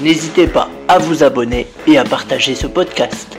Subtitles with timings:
[0.00, 3.36] N'hésitez pas à vous abonner et à partager ce podcast.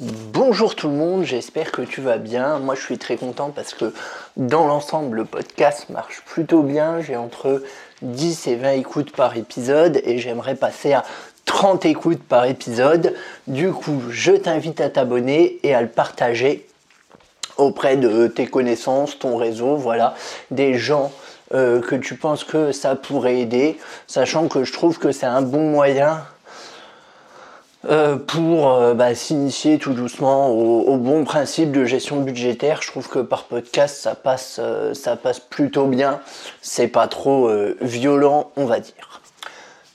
[0.00, 2.58] Bonjour tout le monde, j'espère que tu vas bien.
[2.58, 3.94] Moi je suis très content parce que
[4.36, 7.00] dans l'ensemble le podcast marche plutôt bien.
[7.00, 7.62] J'ai entre
[8.02, 11.04] 10 et 20 écoutes par épisode et j'aimerais passer à
[11.44, 13.14] 30 écoutes par épisode.
[13.46, 16.66] Du coup, je t'invite à t'abonner et à le partager
[17.58, 20.14] auprès de tes connaissances, ton réseau, voilà,
[20.50, 21.12] des gens
[21.52, 25.42] euh, que tu penses que ça pourrait aider, sachant que je trouve que c'est un
[25.42, 26.24] bon moyen
[27.88, 32.82] euh, pour euh, bah, s'initier tout doucement au, bon principe de gestion budgétaire.
[32.82, 34.60] Je trouve que par podcast ça passe,
[34.92, 36.20] ça passe plutôt bien.
[36.62, 39.20] C'est pas trop violent, on va dire.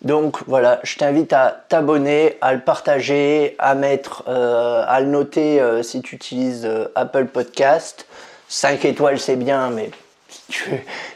[0.02, 6.02] Donc voilà, je t'invite à t'abonner, à le partager, à mettre, à le noter si
[6.02, 8.08] tu utilises Apple Podcast.
[8.50, 9.90] 5 étoiles c'est bien, mais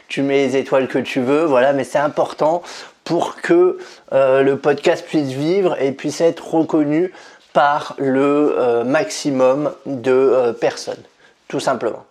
[0.08, 2.62] tu, mets les étoiles que tu veux, voilà, mais c'est important
[3.04, 3.78] pour que
[4.12, 7.12] euh, le podcast puisse vivre et puisse être reconnu
[7.52, 11.02] par le euh, maximum de euh, personnes,
[11.48, 12.04] tout simplement.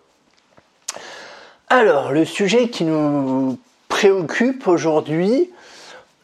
[1.68, 5.50] Alors, le sujet qui nous préoccupe aujourd'hui,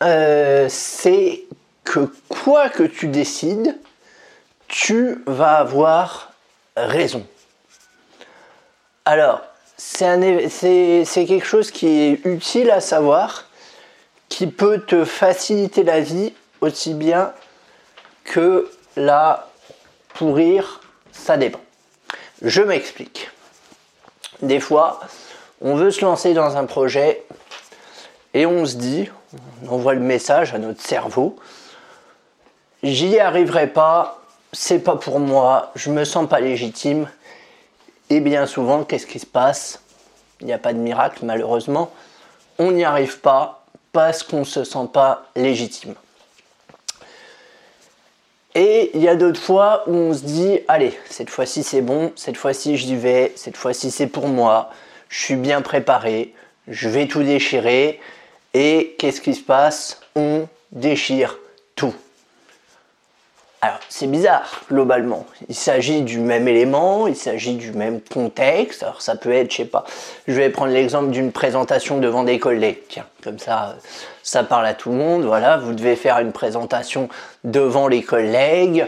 [0.01, 1.45] c'est
[1.85, 3.79] que quoi que tu décides,
[4.67, 6.33] tu vas avoir
[6.77, 7.25] raison.
[9.05, 9.46] Alors,
[9.77, 13.45] c'est quelque chose qui est utile à savoir,
[14.29, 17.33] qui peut te faciliter la vie aussi bien
[18.25, 19.49] que la
[20.15, 20.81] pourrir,
[21.13, 21.61] ça dépend.
[22.43, 23.31] Je m'explique.
[24.43, 25.01] Des fois,
[25.61, 27.25] on veut se lancer dans un projet
[28.35, 29.09] et on se dit,
[29.65, 31.37] on envoie le message à notre cerveau,
[32.83, 34.21] j'y arriverai pas,
[34.53, 37.09] c'est pas pour moi, je me sens pas légitime,
[38.11, 39.83] et bien souvent, qu'est-ce qui se passe?
[40.41, 41.91] Il n'y a pas de miracle, malheureusement.
[42.59, 45.95] On n'y arrive pas parce qu'on ne se sent pas légitime.
[48.55, 52.13] Et il y a d'autres fois où on se dit, allez, cette fois-ci c'est bon,
[52.17, 54.71] cette fois-ci j'y vais, cette fois-ci c'est pour moi,
[55.11, 56.35] je suis bien préparé,
[56.67, 58.01] je vais tout déchirer.
[58.55, 60.01] Et qu'est-ce qui se passe?
[60.15, 61.39] On déchire
[61.75, 61.95] tout.
[63.89, 65.27] C'est bizarre, globalement.
[65.49, 68.83] Il s'agit du même élément, il s'agit du même contexte.
[68.83, 69.85] Alors, ça peut être, je sais pas,
[70.27, 72.79] je vais prendre l'exemple d'une présentation devant des collègues.
[72.89, 73.77] Tiens, comme ça,
[74.23, 75.25] ça parle à tout le monde.
[75.25, 77.09] Voilà, vous devez faire une présentation
[77.45, 78.87] devant les collègues.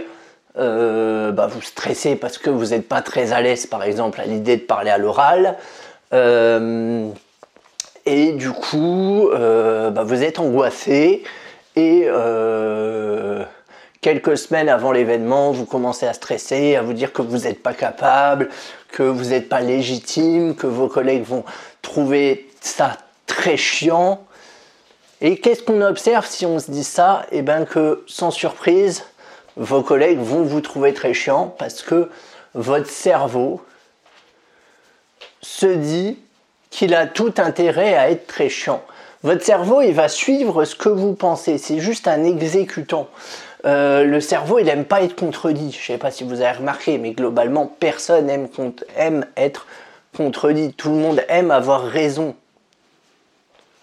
[0.59, 4.25] Euh, bah, vous stressez parce que vous n'êtes pas très à l'aise, par exemple, à
[4.25, 5.56] l'idée de parler à l'oral.
[6.12, 7.09] Euh,
[8.06, 11.22] et du coup, euh, bah, vous êtes angoissé
[11.77, 12.09] et
[14.00, 17.75] quelques semaines avant l'événement, vous commencez à stresser, à vous dire que vous n'êtes pas
[17.75, 18.48] capable,
[18.92, 21.44] que vous n'êtes pas légitime, que vos collègues vont
[21.82, 24.25] trouver ça très chiant.
[25.20, 27.26] Et qu'est-ce qu'on observe si on se dit ça?
[27.32, 29.04] Eh bien que sans surprise,
[29.56, 32.09] vos collègues vont vous trouver très chiant parce que
[32.54, 33.60] votre cerveau
[35.42, 36.19] se dit
[36.71, 38.83] qu'il a tout intérêt à être très chiant.
[39.23, 41.59] Votre cerveau, il va suivre ce que vous pensez.
[41.59, 43.09] C'est juste un exécutant.
[43.65, 45.73] Euh, le cerveau, il n'aime pas être contredit.
[45.73, 49.67] Je ne sais pas si vous avez remarqué, mais globalement, personne aime, être
[50.17, 50.73] contredit.
[50.73, 52.37] Tout le monde aime avoir raison.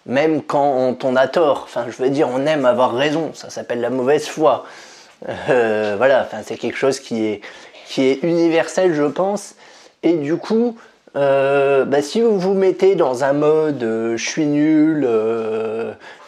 [0.06, 1.62] Même quand on a tort.
[1.64, 3.32] Enfin, je veux dire, on aime avoir raison.
[3.34, 4.64] Ça s'appelle la mauvaise foi.
[5.50, 7.40] Euh, voilà, enfin, c'est quelque chose qui est,
[7.86, 9.54] qui est universel, je pense.
[10.02, 10.78] Et du coup,
[11.16, 15.08] euh, bah, si vous vous mettez dans un mode je suis nul,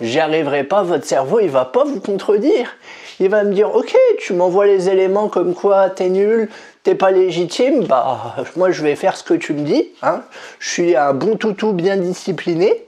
[0.01, 2.75] j'y arriverai pas, votre cerveau il va pas vous contredire
[3.21, 6.49] il va me dire ok tu m'envoies les éléments comme quoi t'es nul
[6.83, 10.23] t'es pas légitime bah moi je vais faire ce que tu me dis hein.
[10.59, 12.85] je suis un bon toutou bien discipliné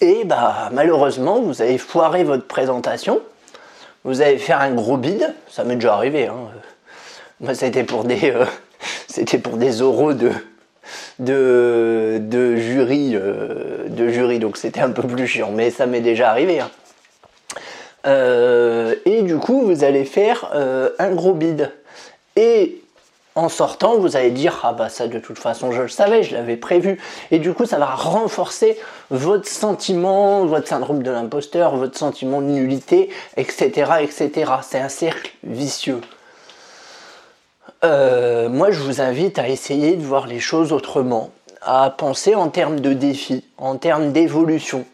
[0.00, 3.20] et bah malheureusement vous avez foiré votre présentation
[4.04, 6.36] vous avez fait un gros bide ça m'est déjà arrivé hein.
[7.40, 8.44] moi c'était pour des euh,
[9.08, 10.30] c'était pour des oraux de
[11.22, 16.30] de, jury euh, de jury donc c'était un peu plus chiant mais ça m'est déjà
[16.30, 16.70] arrivé hein.
[18.06, 21.70] Euh, et du coup, vous allez faire euh, un gros bid.
[22.36, 22.82] Et
[23.34, 26.34] en sortant, vous allez dire ah bah ça de toute façon je le savais, je
[26.34, 27.00] l'avais prévu.
[27.30, 28.78] Et du coup, ça va renforcer
[29.10, 34.52] votre sentiment, votre syndrome de l'imposteur, votre sentiment de nullité, etc., etc.
[34.62, 36.00] C'est un cercle vicieux.
[37.84, 41.30] Euh, moi, je vous invite à essayer de voir les choses autrement,
[41.62, 44.84] à penser en termes de défis, en termes d'évolution.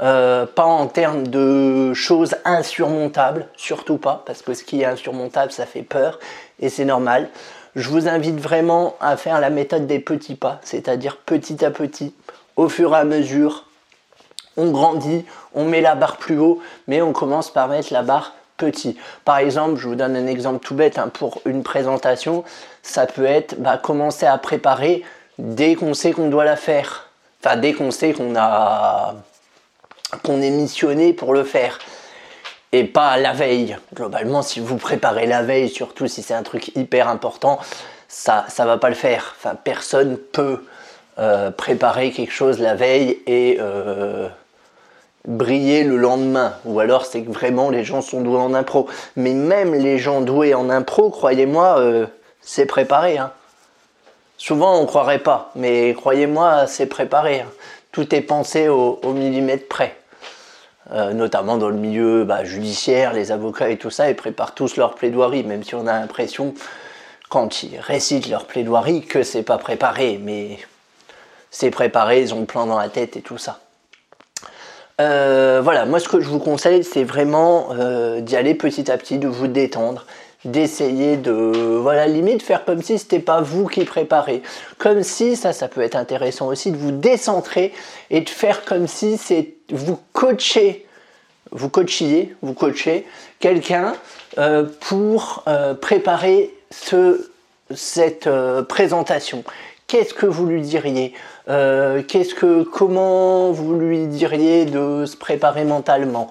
[0.00, 5.52] Euh, pas en termes de choses insurmontables, surtout pas, parce que ce qui est insurmontable,
[5.52, 6.18] ça fait peur,
[6.58, 7.28] et c'est normal.
[7.76, 12.12] Je vous invite vraiment à faire la méthode des petits pas, c'est-à-dire petit à petit,
[12.56, 13.66] au fur et à mesure,
[14.56, 15.24] on grandit,
[15.54, 18.34] on met la barre plus haut, mais on commence par mettre la barre
[19.24, 22.44] Par exemple, je vous donne un exemple tout bête hein, pour une présentation,
[22.82, 25.02] ça peut être bah, commencer à préparer
[25.38, 27.08] dès qu'on sait qu'on doit la faire.
[27.42, 29.14] Enfin, dès qu'on sait qu'on a
[30.22, 31.78] qu'on est missionné pour le faire
[32.72, 33.78] et pas la veille.
[33.94, 37.58] Globalement, si vous préparez la veille, surtout si c'est un truc hyper important,
[38.08, 39.34] ça ça va pas le faire.
[39.38, 40.62] Enfin, personne peut
[41.18, 44.28] euh, préparer quelque chose la veille et euh,
[45.26, 46.54] briller le lendemain.
[46.64, 48.88] Ou alors c'est que vraiment les gens sont doués en impro.
[49.16, 52.06] Mais même les gens doués en impro, croyez-moi, euh,
[52.40, 53.18] c'est préparé.
[53.18, 53.32] Hein.
[54.36, 57.40] Souvent on croirait pas, mais croyez-moi, c'est préparé.
[57.40, 57.48] Hein.
[57.92, 59.96] Tout est pensé au millimètre près.
[60.90, 64.76] Euh, notamment dans le milieu bah, judiciaire, les avocats et tout ça, ils préparent tous
[64.76, 66.54] leur plaidoirie, même si on a l'impression,
[67.30, 70.58] quand ils récitent leur plaidoirie, que c'est pas préparé, mais
[71.50, 73.60] c'est préparé, ils ont le plan dans la tête et tout ça.
[75.00, 78.98] Euh, voilà, moi ce que je vous conseille, c'est vraiment euh, d'y aller petit à
[78.98, 80.06] petit, de vous détendre,
[80.44, 84.42] d'essayer de, voilà, limite faire comme si c'était pas vous qui préparez.
[84.78, 87.72] Comme si, ça, ça peut être intéressant aussi, de vous décentrer
[88.10, 90.86] et de faire comme si c'est vous coachez,
[91.50, 93.06] vous coachiez, vous coachez
[93.40, 93.94] quelqu'un
[94.38, 95.44] euh, pour
[95.80, 97.30] préparer ce,
[97.74, 98.28] cette
[98.68, 99.44] présentation.
[99.92, 101.12] Qu'est-ce que vous lui diriez
[101.46, 106.30] Qu'est-ce que, comment vous lui diriez de se préparer mentalement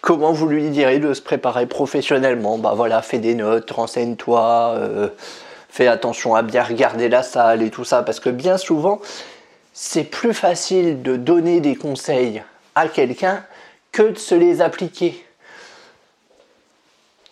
[0.00, 4.80] Comment vous lui diriez de se préparer professionnellement Bah voilà, fais des notes, renseigne-toi,
[5.68, 9.00] fais attention à bien regarder la salle et tout ça, parce que bien souvent,
[9.72, 12.42] c'est plus facile de donner des conseils
[12.74, 13.44] à quelqu'un
[13.92, 15.24] que de se les appliquer.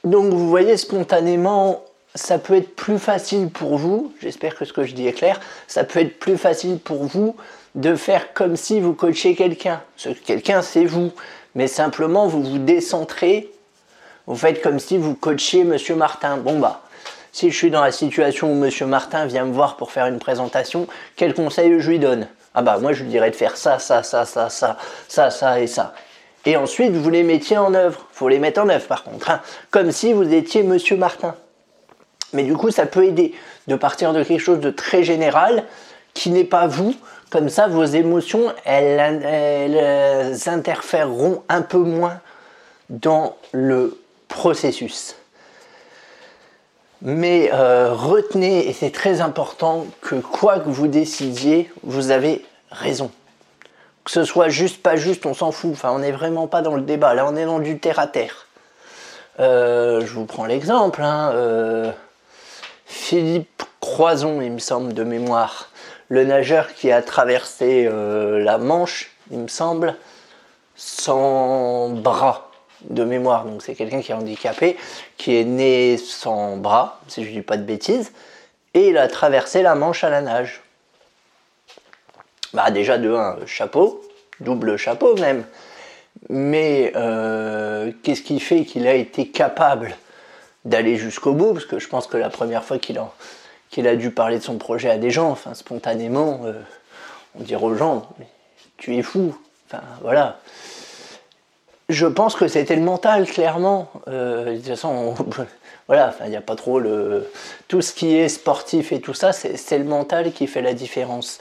[0.05, 1.83] Donc vous voyez spontanément,
[2.15, 5.41] ça peut être plus facile pour vous, j'espère que ce que je dis est clair,
[5.67, 7.37] ça peut être plus facile pour vous
[7.75, 9.81] de faire comme si vous coachiez quelqu'un.
[9.97, 11.11] Ce quelqu'un c'est vous,
[11.55, 13.51] mais simplement vous vous décentrez,
[14.27, 16.37] vous faites comme si vous coachiez Monsieur Martin.
[16.37, 16.83] Bon bah,
[17.33, 20.19] si je suis dans la situation où Monsieur Martin vient me voir pour faire une
[20.19, 20.87] présentation,
[21.17, 22.29] quel conseil je lui donne?
[22.55, 24.77] Ah bah moi je lui dirais de faire ça, ça, ça, ça, ça,
[25.09, 25.95] ça, ça et ça.
[26.45, 28.07] Et ensuite vous les mettiez en œuvre.
[28.13, 29.41] Faut les mettre en œuvre par contre, hein.
[29.71, 31.35] comme si vous étiez Monsieur Martin.
[32.33, 33.35] Mais du coup ça peut aider
[33.67, 35.65] de partir de quelque chose de très général
[36.15, 36.95] qui n'est pas vous.
[37.31, 42.21] Comme ça vos émotions elles, interféreront un peu moins
[42.91, 43.99] dans le
[44.29, 45.17] processus.
[47.05, 53.11] Mais euh, retenez, et c'est très important, que quoi que vous décidiez, vous avez raison.
[54.05, 55.73] Que ce soit juste, pas juste, on s'en fout.
[55.73, 57.15] Enfin, on n'est vraiment pas dans le débat.
[57.15, 58.47] Là, on est dans du terre à terre.
[59.41, 61.03] Euh, je vous prends l'exemple.
[61.03, 61.91] Hein, euh,
[62.93, 65.71] Philippe Croison, il me semble, de mémoire.
[66.09, 69.97] Le nageur qui a traversé la Manche, il me semble,
[70.77, 72.51] sans bras
[72.91, 74.77] de mémoire, donc c'est quelqu'un qui est handicapé,
[75.17, 78.13] qui est né sans bras, si je ne dis pas de bêtises,
[78.75, 80.61] et il a traversé la Manche à la nage.
[82.53, 84.03] Bah déjà de un, chapeau,
[84.41, 85.45] double chapeau même.
[86.29, 89.97] Mais euh, qu'est-ce qui fait qu'il a été capable
[90.65, 94.39] d'aller jusqu'au bout Parce que je pense que la première fois qu'il a, dû parler
[94.39, 96.53] de son projet à des gens, enfin spontanément, euh,
[97.39, 98.09] on dirait aux gens,
[98.77, 99.37] tu es fou.
[100.03, 100.39] Voilà,
[101.93, 103.91] je pense que c'était le mental, clairement.
[104.09, 105.15] Euh, de toute façon,
[105.89, 107.31] voilà, il n'y a pas trop le.
[107.69, 111.39] Tout ce qui est sportif et tout ça, c'est le mental qui fait la différence.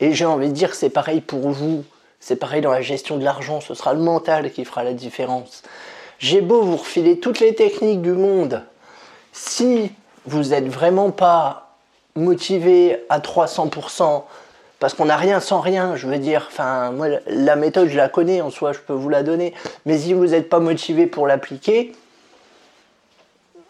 [0.00, 1.84] Et j'ai envie de dire c'est pareil pour vous.
[2.20, 3.60] C'est pareil dans la gestion de l'argent.
[3.60, 5.62] Ce sera le mental qui fera la différence.
[6.18, 8.62] J'ai beau vous refiler toutes les techniques du monde.
[9.32, 9.92] Si
[10.26, 11.76] vous n'êtes vraiment pas
[12.16, 14.24] motivé à 300%,
[14.80, 18.08] parce qu'on n'a rien sans rien, je veux dire, enfin, moi, la méthode, je la
[18.08, 19.54] connais en soi, je peux vous la donner,
[19.86, 21.92] mais si vous n'êtes pas motivé pour l'appliquer,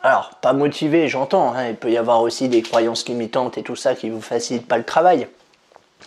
[0.02, 3.74] alors, pas motivé, j'entends, hein, il peut y avoir aussi des croyances limitantes et tout
[3.74, 5.26] ça qui vous facilitent pas le travail.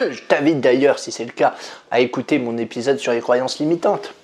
[0.00, 1.54] je t'invite d'ailleurs, si c'est le cas,
[1.90, 4.14] à écouter mon épisode sur les croyances limitantes.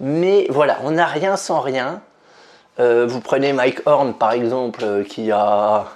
[0.00, 2.00] Mais voilà, on n'a rien sans rien.
[2.80, 5.86] Euh, vous prenez Mike Horn par exemple, euh, qui a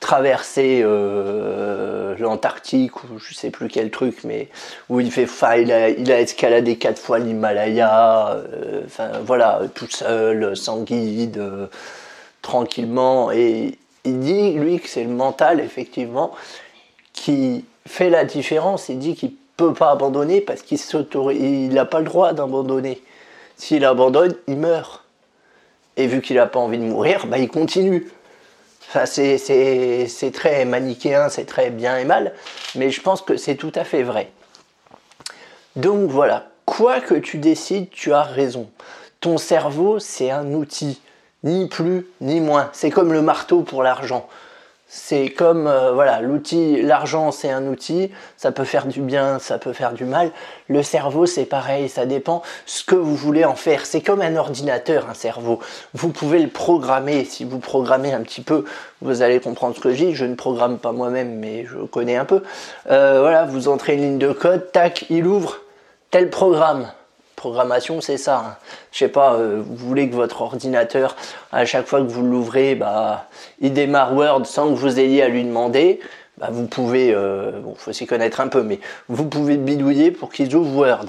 [0.00, 4.48] traversé euh, l'Antarctique ou je sais plus quel truc, mais
[4.88, 5.28] où il fait,
[5.62, 8.36] il a, il a escaladé quatre fois l'Himalaya,
[8.84, 11.42] enfin voilà, tout seul, sans guide,
[12.42, 16.32] tranquillement, et il dit lui que c'est le mental effectivement
[17.14, 18.90] qui fait la différence.
[18.90, 20.78] Il dit qu'il peut pas abandonner parce qu'il
[21.32, 23.02] il n'a pas le droit d'abandonner.
[23.56, 25.04] S'il abandonne, il meurt.
[25.96, 28.10] Et vu qu'il n'a pas envie de mourir, bah, il continue.
[29.06, 32.32] C'est très manichéen, c'est très bien et mal,
[32.74, 34.30] mais je pense que c'est tout à fait vrai.
[35.74, 38.70] Donc voilà, quoi que tu décides, tu as raison.
[39.20, 41.00] Ton cerveau, c'est un outil,
[41.42, 42.70] ni plus ni moins.
[42.72, 44.28] C'est comme le marteau pour l'argent.
[44.86, 49.58] C'est comme, euh, voilà, l'outil, l'argent c'est un outil, ça peut faire du bien, ça
[49.58, 50.30] peut faire du mal.
[50.68, 53.86] Le cerveau c'est pareil, ça dépend ce que vous voulez en faire.
[53.86, 55.58] C'est comme un ordinateur, un cerveau.
[55.94, 57.24] Vous pouvez le programmer.
[57.24, 58.64] Si vous programmez un petit peu,
[59.02, 60.14] vous allez comprendre ce que je dis.
[60.14, 62.42] Je ne programme pas moi-même, mais je connais un peu.
[62.90, 65.60] Euh, voilà, vous entrez une ligne de code, tac, il ouvre
[66.10, 66.86] tel programme
[67.44, 68.38] programmation, c'est ça.
[68.38, 68.56] Hein.
[68.90, 71.14] Je sais pas, euh, vous voulez que votre ordinateur,
[71.52, 73.28] à chaque fois que vous l'ouvrez, bah,
[73.60, 76.00] il démarre Word sans que vous ayez à lui demander.
[76.38, 80.32] Bah, vous pouvez, euh, bon, faut s'y connaître un peu, mais vous pouvez bidouiller pour
[80.32, 81.06] qu'il ouvre Word.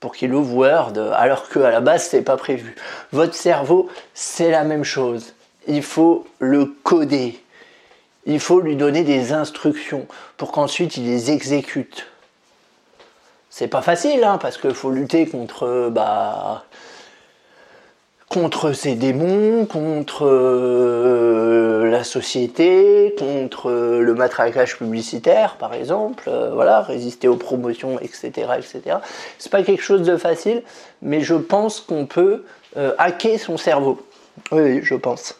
[0.00, 2.74] Pour qu'il ouvre Word, alors qu'à la base, c'est pas prévu.
[3.12, 5.34] Votre cerveau, c'est la même chose.
[5.68, 7.38] Il faut le coder.
[8.26, 12.08] Il faut lui donner des instructions pour qu'ensuite il les exécute
[13.58, 16.62] c'est pas facile, hein, parce qu'il faut lutter contre, bah,
[18.28, 26.82] contre ces démons, contre euh, la société, contre le matraquage publicitaire, par exemple, euh, voilà,
[26.82, 28.98] résister aux promotions, etc., etc.
[29.40, 30.62] C'est pas quelque chose de facile,
[31.02, 32.44] mais je pense qu'on peut
[32.76, 33.98] euh, hacker son cerveau.
[34.52, 35.34] Oui, je pense.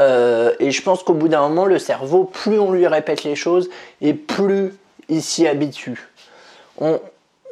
[0.00, 3.70] et je pense qu'au bout d'un moment, le cerveau, plus on lui répète les choses,
[4.00, 4.74] et plus
[5.08, 6.08] il s'y habitue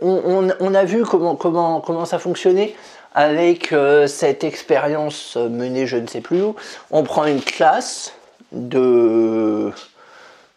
[0.03, 2.75] on, a vu comment, comment, comment ça fonctionnait
[3.15, 6.55] avec euh, cette expérience menée je ne sais plus où.
[6.91, 8.15] On prend une classe
[8.53, 9.73] de,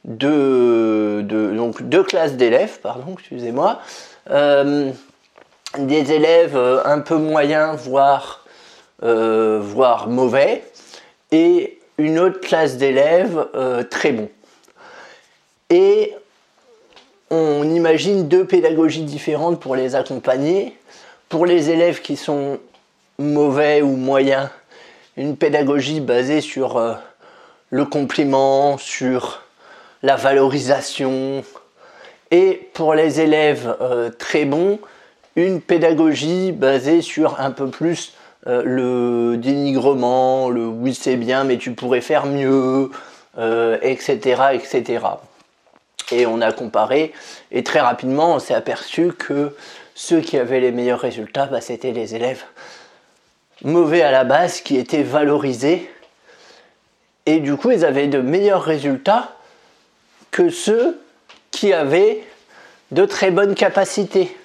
[0.06, 3.80] donc deux classes d'élèves, pardon, excusez-moi,
[4.30, 4.92] euh,
[5.78, 8.46] des élèves un peu moyens, voire,
[9.04, 10.64] euh, voire mauvais,
[11.32, 13.48] et une autre classe d'élèves
[13.90, 14.30] très bons.
[15.70, 16.14] Et
[17.34, 20.78] on imagine deux pédagogies différentes pour les accompagner.
[21.30, 22.60] Pour les élèves qui sont
[23.18, 24.50] mauvais ou moyens,
[25.18, 26.94] une pédagogie basée sur euh,
[27.70, 29.42] le compliment, sur
[30.04, 31.44] la valorisation.
[32.30, 34.80] Et pour les élèves euh, très bons,
[35.36, 38.14] une pédagogie basée sur un peu plus
[38.46, 42.92] euh, le dénigrement, le oui c'est bien mais tu pourrais faire mieux,
[43.82, 44.20] etc.,
[44.54, 45.00] etc
[46.14, 47.14] et on a comparé
[47.52, 49.56] et très rapidement on s'est aperçu que
[49.96, 52.44] ceux qui avaient les meilleurs résultats, bah, c'était les élèves
[53.64, 55.90] mauvais à la base qui étaient valorisés.
[57.26, 59.36] Et du coup ils avaient de meilleurs résultats
[60.32, 61.00] que ceux
[61.52, 62.24] qui avaient
[62.92, 64.36] de très bonnes capacités.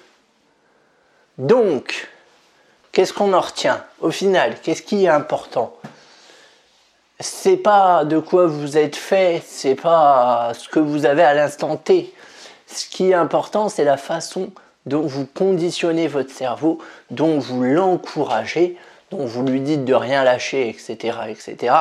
[1.37, 2.09] Donc,
[2.91, 3.83] qu'est-ce qu'on en retient?
[4.01, 5.73] Au final, qu'est-ce qui est important?
[7.19, 11.75] C'est pas de quoi vous êtes fait, c'est pas ce que vous avez à l'instant
[11.75, 12.13] T.
[12.67, 14.51] Ce qui est important, c'est la façon
[14.85, 16.79] dont vous conditionnez votre cerveau,
[17.11, 18.77] dont vous l'encouragez,
[19.11, 21.75] dont vous lui dites de rien lâcher, etc., etc.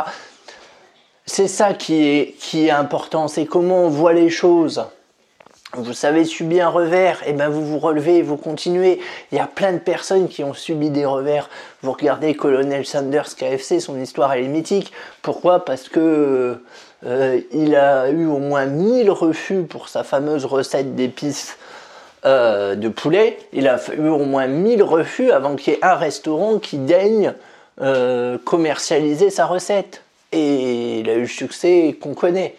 [1.24, 4.86] C'est ça qui est, qui est important, c'est comment on voit les choses
[5.74, 9.00] vous savez subir un revers, et eh ben vous vous relevez, vous continuez.
[9.30, 11.50] Il y a plein de personnes qui ont subi des revers.
[11.82, 14.92] Vous regardez Colonel Sanders KFC, son histoire elle est mythique.
[15.20, 15.66] Pourquoi?
[15.66, 16.62] Parce que
[17.04, 21.58] euh, il a eu au moins 1000 refus pour sa fameuse recette d'épices
[22.24, 23.38] euh, de poulet.
[23.52, 27.34] Il a eu au moins 1000 refus avant qu'il y ait un restaurant qui daigne
[27.82, 30.02] euh, commercialiser sa recette.
[30.32, 32.56] Et il a eu le succès qu'on connaît.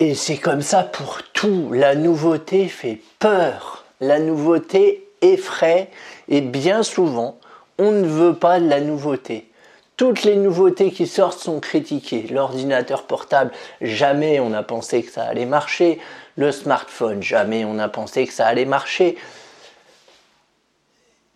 [0.00, 1.72] Et c'est comme ça pour tout.
[1.72, 3.84] La nouveauté fait peur.
[4.00, 5.90] La nouveauté effraie.
[6.28, 7.38] Et bien souvent,
[7.78, 9.50] on ne veut pas de la nouveauté.
[9.96, 12.28] Toutes les nouveautés qui sortent sont critiquées.
[12.30, 13.50] L'ordinateur portable,
[13.80, 15.98] jamais on a pensé que ça allait marcher.
[16.36, 19.18] Le smartphone, jamais on a pensé que ça allait marcher.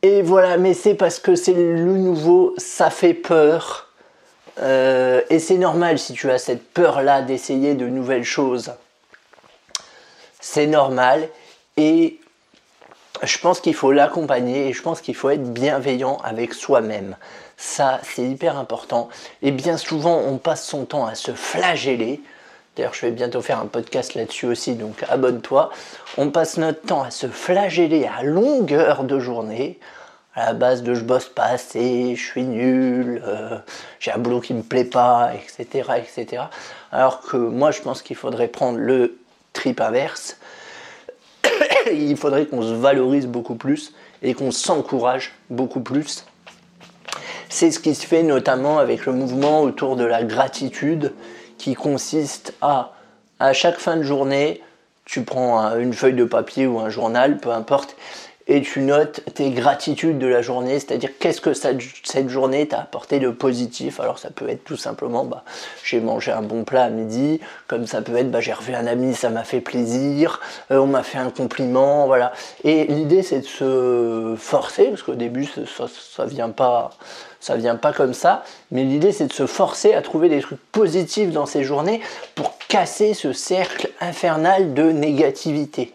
[0.02, 3.91] Et voilà, mais c'est parce que c'est le nouveau, ça fait peur.
[4.60, 8.72] Euh, et c'est normal si tu as cette peur-là d'essayer de nouvelles choses.
[10.40, 11.28] C'est normal.
[11.76, 12.20] Et
[13.22, 17.16] je pense qu'il faut l'accompagner et je pense qu'il faut être bienveillant avec soi-même.
[17.56, 19.08] Ça, c'est hyper important.
[19.42, 22.20] Et bien souvent, on passe son temps à se flageller.
[22.76, 25.70] D'ailleurs, je vais bientôt faire un podcast là-dessus aussi, donc abonne-toi.
[26.16, 29.78] On passe notre temps à se flageller à longueur de journée,
[30.34, 33.58] à la base de je bosse pas assez, je suis nul, euh,
[34.00, 36.44] j'ai un boulot qui me plaît pas, etc., etc.
[36.90, 39.18] Alors que moi, je pense qu'il faudrait prendre le
[39.52, 40.38] trip inverse.
[41.92, 46.24] Il faudrait qu'on se valorise beaucoup plus et qu'on s'encourage beaucoup plus.
[47.48, 51.12] C'est ce qui se fait notamment avec le mouvement autour de la gratitude
[51.58, 52.92] qui consiste à,
[53.38, 54.62] à chaque fin de journée,
[55.04, 57.96] tu prends une feuille de papier ou un journal, peu importe,
[58.46, 63.20] et tu notes tes gratitudes de la journée, c'est-à-dire qu'est-ce que cette journée t'a apporté
[63.20, 64.00] de positif?
[64.00, 65.44] Alors ça peut être tout simplement, bah,
[65.84, 68.86] j'ai mangé un bon plat à midi, comme ça peut être, bah, j'ai revu un
[68.86, 72.32] ami, ça m'a fait plaisir, euh, on m'a fait un compliment, voilà.
[72.64, 76.90] Et l'idée c'est de se forcer, parce qu'au début ça, ça, vient pas,
[77.38, 80.62] ça vient pas comme ça, mais l'idée c'est de se forcer à trouver des trucs
[80.72, 82.00] positifs dans ces journées
[82.34, 85.94] pour casser ce cercle infernal de négativité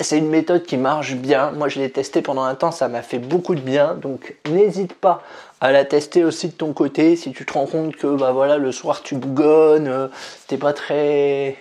[0.00, 1.52] c'est une méthode qui marche bien.
[1.52, 3.94] Moi, je l'ai testée pendant un temps, ça m'a fait beaucoup de bien.
[3.94, 5.22] Donc, n'hésite pas
[5.60, 7.16] à la tester aussi de ton côté.
[7.16, 10.08] Si tu te rends compte que bah voilà, le soir tu bougonnes, euh,
[10.48, 11.56] t'es pas très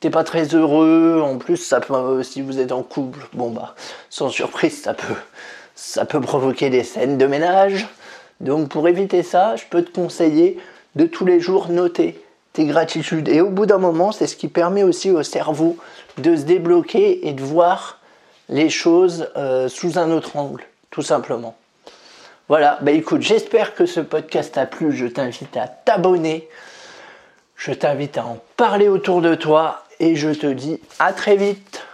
[0.00, 1.20] t'es pas très heureux.
[1.22, 3.74] En plus, ça peut, euh, si vous êtes en couple, bon bah,
[4.10, 5.14] sans surprise, ça peut,
[5.74, 7.88] ça peut provoquer des scènes de ménage.
[8.40, 10.58] Donc, pour éviter ça, je peux te conseiller
[10.96, 12.22] de tous les jours noter
[12.52, 13.28] tes gratitudes.
[13.28, 15.76] Et au bout d'un moment, c'est ce qui permet aussi au cerveau
[16.18, 17.98] de se débloquer et de voir
[18.48, 21.56] les choses euh, sous un autre angle, tout simplement.
[22.48, 24.92] Voilà, bah écoute, j'espère que ce podcast t'a plu.
[24.92, 26.48] Je t'invite à t'abonner.
[27.54, 29.84] Je t'invite à en parler autour de toi.
[30.00, 31.84] Et je te dis à très vite.